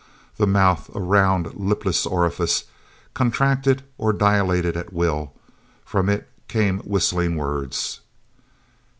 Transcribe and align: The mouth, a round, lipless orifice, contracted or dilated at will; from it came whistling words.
The 0.37 0.47
mouth, 0.47 0.89
a 0.95 0.99
round, 0.99 1.53
lipless 1.53 2.07
orifice, 2.07 2.63
contracted 3.13 3.83
or 3.99 4.11
dilated 4.13 4.75
at 4.75 4.91
will; 4.91 5.33
from 5.85 6.09
it 6.09 6.27
came 6.47 6.79
whistling 6.79 7.35
words. 7.35 7.99